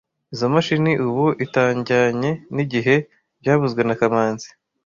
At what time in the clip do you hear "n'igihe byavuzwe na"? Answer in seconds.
2.55-3.95